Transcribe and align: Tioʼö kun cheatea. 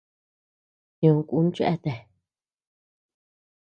Tioʼö 0.97 1.19
kun 1.29 1.45
cheatea. 1.55 1.97